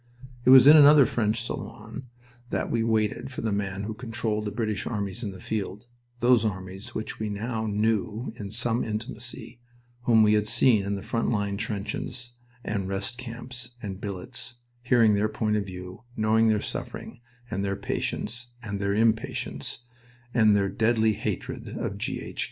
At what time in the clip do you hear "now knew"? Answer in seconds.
7.29-8.33